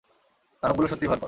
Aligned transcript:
দানবগুলো 0.63 0.87
সত্যিই 0.87 1.09
ভয়ংকর। 1.09 1.19